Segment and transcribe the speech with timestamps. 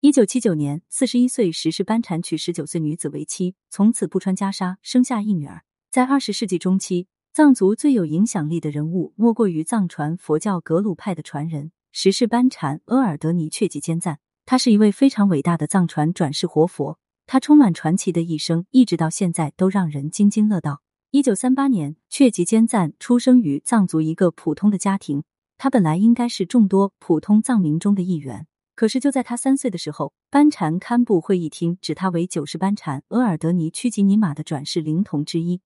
[0.00, 5.64] 一九七九年，四十一岁石氏班禅娶十九岁女子为妻，从此不穿袈裟，生下一女儿。
[5.90, 14.20] 在二十世纪中期，藏族最有影响力的人物莫过于藏传佛教格鲁派的传人石氏班禅额尔德尼确吉坚赞。
[14.46, 20.80] 他是一位非常伟大的藏传转世活佛，他充满传奇的一生，一直到现在都让人津津乐道。
[21.10, 25.24] 一九三八年，确吉坚赞出生于藏族一个普通的家庭。
[25.56, 28.46] 他本来应该是众多普通藏民中的一员，
[28.78, 35.60] 可是就在他三岁的时候，班禅堪布会议厅指他为九世班禅额尔德尼屈吉尼玛的转世灵童之一。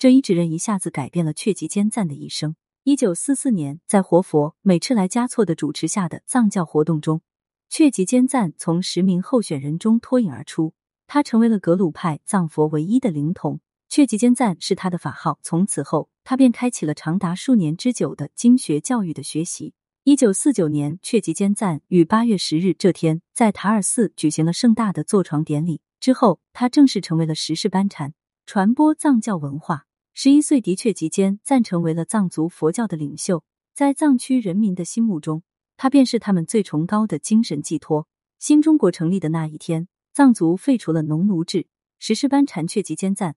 [0.00, 2.56] 这一指认一下子改变了确吉坚赞的一生。
[2.82, 7.20] 一九四四年，在活佛美赤来嘉措的主持下的藏教活动中，
[7.68, 10.74] 确吉坚赞从十名候选人中脱颖而出，
[11.06, 13.60] 他成为了格鲁派藏佛唯一的灵童。
[13.88, 15.38] 确吉坚赞是他的法号。
[15.40, 19.74] 从此后，他便开启了长达数年之久的经学教育的学习。
[20.08, 25.80] 一九四九年，确吉坚赞于八月十日这天在塔尔寺举行了盛大的坐床典礼。
[25.98, 28.14] 之后，他正式成为了十世班禅，
[28.46, 29.86] 传播藏教文化。
[30.14, 33.42] 十一岁的确吉坚赞成为了藏族佛教的领袖，
[33.74, 35.42] 在藏区人民的心目中，
[35.76, 38.06] 他便是他们最崇高的精神寄托。
[38.38, 41.66] 新中国成立的那一天，藏族废除了农奴制，
[41.98, 43.34] 十世班禅确吉坚赞。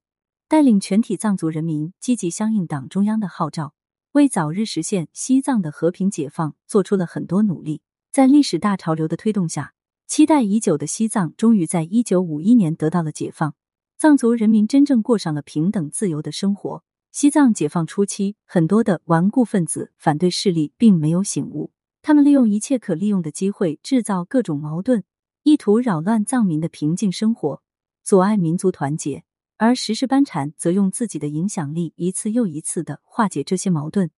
[0.48, 3.74] 带领全体藏族人民积极响应党中央的号召，
[4.14, 7.82] 为早日实现西藏的和平解放做出了很多努力。
[8.12, 9.76] 在历史大潮流的推动下，
[10.08, 13.54] 期待已久的西藏终于在一九五一年得到了解放，
[13.98, 16.84] 藏族人民真正过上了平等自由的生活。
[17.12, 25.04] 西藏解放初期，很多的顽固分子、反对势力并没有醒悟，他们利用一切可利用的机会，制造各种矛盾，
[25.44, 27.62] 意图扰乱藏民的平静生活，
[28.04, 29.24] 阻碍民族团结。
[29.62, 34.10] 而十世班禅则用自己的影响力一次又一次的化解这些矛盾，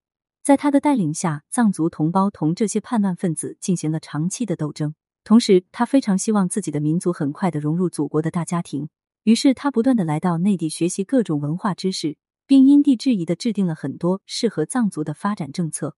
[0.43, 4.93] 在他的带领下，藏族同胞同这些叛乱分子进行了长期的斗争。
[5.23, 8.89] 同时，他非常希望自己的民族很快的融入祖国的大家庭，
[9.23, 15.95] 于是他不断的来到内地学习各种文化知识，并因地制宜的制定了很多适合藏族的发展政策，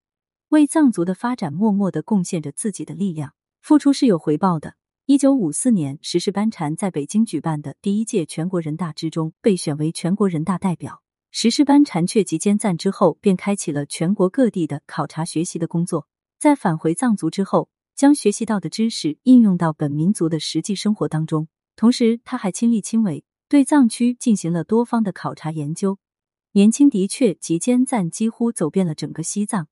[0.47, 4.75] 为藏族的发展默默的贡献着自己的力量，付出是有回报的。
[5.05, 11.03] 一九五四年，十世班禅在北京举办的第一届全国人大之中被选为全国人大代表。
[11.29, 16.07] 十世班禅却吉坚赞之后，便开启了全国各地的考察学习的工作。
[16.39, 21.49] 在返回藏族之后，将学习到的知识应用到本民族的实际生活当中。
[21.75, 25.97] 同时，他还亲力亲为，对藏区进行了多方的考察研究。
[26.53, 29.67] 年轻的确吉坚赞几乎走遍了整个西藏，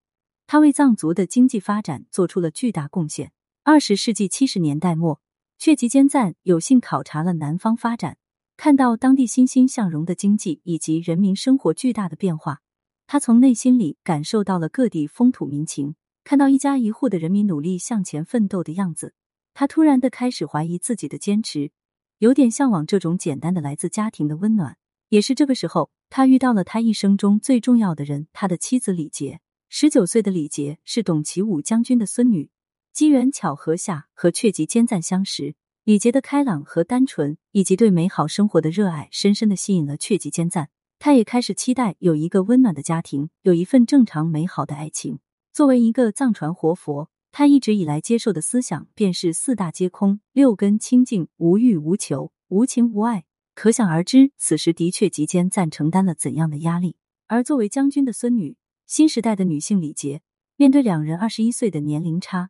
[0.46, 3.32] 他为藏族的经济发展做出了巨大贡献。
[3.64, 5.22] 二十世纪七十年代末，
[5.60, 8.18] 却吉坚赞有幸考察了南方发展，
[8.58, 12.62] 看到当地欣欣向荣的经济以及人民生活巨大的变化，
[13.06, 19.14] 他从内心里感受到了各地风土民情，看到一家一户的人民努力向前奋斗的样子，
[19.54, 21.70] 他突然的开始怀疑自己的坚持，
[22.18, 24.78] 有点向往这种简单的来自家庭的温暖。
[25.10, 29.40] 也是这个时候，他遇到了他一生中最重要的人，他的妻子李杰。
[29.70, 32.50] 十九岁的李杰是董其武将军的孙女。
[32.94, 40.70] 机缘巧合下和确吉坚赞相识，李杰的开朗和单纯，以及对美好生活的热爱，深深的吸引了确吉坚赞。
[41.00, 45.20] 他也开始期待有一个温暖的家庭，有一份正常美好的爱情。
[45.54, 53.24] 作为一个藏传活佛，他一直以来接受的思想便是四大皆空、六根清净、无欲无求、无情无爱。
[53.56, 56.98] 可想而知，此时的确吉坚赞承担了怎样的压力。
[57.28, 60.22] 而作为将军的孙女，新时代的女性李杰，
[60.58, 62.50] 面对两人二十一岁的年龄差。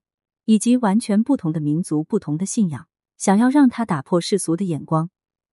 [0.51, 5.09] 以及完全不同的民族、不同的信仰，想要让她打破世俗的眼光，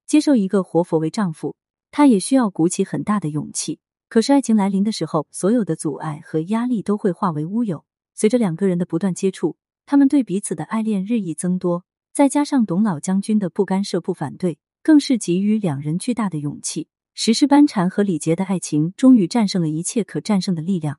[0.08, 1.54] 接受一个活佛为丈夫，
[1.92, 3.78] 她也需要鼓起很大的勇气。
[4.08, 7.84] 可是爱情来临的时候，所有的阻碍和压力都会化为乌有。
[8.12, 9.56] 随着两个人的不断接触，
[9.86, 16.88] 他们对彼此的爱恋日益增多，再加上董老将军的不干涉、不反对，更是给予两人巨大的勇气。
[17.14, 20.98] 石世班禅和李杰的爱情终于战胜了一切可战胜的力量。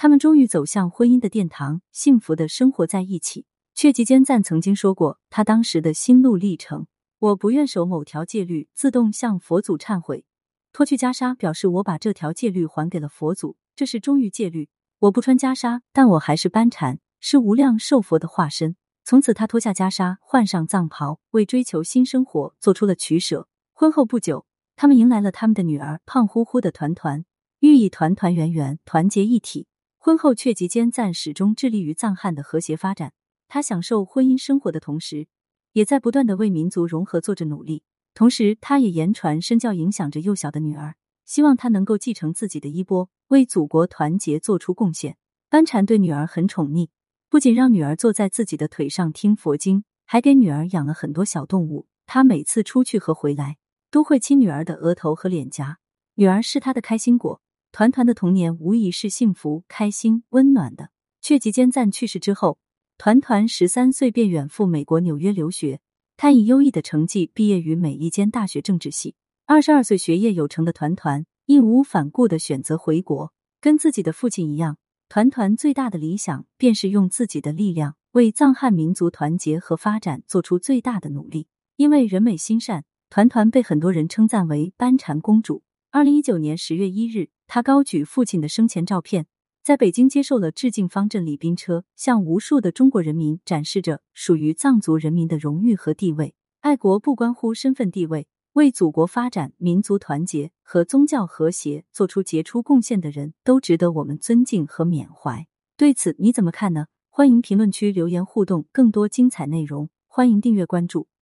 [0.00, 3.46] 他们终于走向婚姻的殿堂，幸福的生活在一起。
[3.74, 6.86] 却吉坚赞曾经说过，他当时的心路历程：
[7.18, 10.24] 我不愿守某条戒律，自动向佛祖忏悔，
[10.72, 14.68] 脱去袈裟，表示我把这条戒律还给了佛祖，这是忠于戒律。
[15.00, 18.76] 我不穿袈裟，但我还是班禅，是无量寿佛的化身。
[19.04, 23.48] 从此，他脱下袈裟，换上藏袍，为追求新生活做出了取舍。
[23.72, 24.46] 婚后不久，
[24.76, 27.24] 他们迎来了他们的女儿，胖乎乎的团团，
[27.58, 29.67] 寓意团团圆圆，团结一体。
[29.98, 33.12] 婚后，却极坚赞始终致力于藏汉的和谐发展。
[33.48, 35.26] 他享受婚姻生活的同时，
[35.72, 37.82] 也在不断的为民族融合做着努力。
[38.14, 45.16] 同时，他也言传身教，影响着幼小的女儿，希望她能够继承自己的衣钵，为祖国团结做出贡献。
[45.50, 46.88] 班禅对女儿很宠溺，
[47.28, 51.86] 不仅让女儿坐在自己的腿上听佛经，还给女儿养了很多小动物。
[52.06, 53.56] 他每次出去和回来，
[53.90, 55.78] 都会亲女儿的额头和脸颊，
[56.14, 57.40] 女儿是他的开心果。
[57.78, 60.90] 团团的童年无疑是幸福、开心、温暖的。
[61.20, 62.58] 却即间赞去世之后，
[62.96, 65.78] 团团十三岁便远赴美国纽约留学。
[66.16, 69.14] 他以优异的成绩毕业于美利坚大学政治系。
[69.46, 73.32] 二十二岁学业有成的团团，义无反顾的选择回国。
[73.60, 74.76] 跟自己的父亲一样，
[75.08, 81.46] 团团最大的理想便是用自己的力量为藏汉民族团结和发展做出最大的努力。
[81.76, 85.62] 因为人美心善，团团被很多人称赞为班禅公主。
[85.92, 87.30] 二零一九年十月一日。
[87.50, 89.26] 他高举父亲的生前照片，
[89.62, 96.34] 在北京接受了致敬方阵礼宾车，向无数的中国人民展示着属于藏族人民的荣誉和地位。
[96.60, 105.46] 爱国不关乎身份地位，为祖国发展、民族团结和宗教和谐做出杰出贡献的人都值得我们尊敬和缅怀。
[105.78, 106.88] 对此你怎么看呢？
[107.08, 111.08] 欢迎评论区留言互动，更多精彩内容，欢迎订阅关注。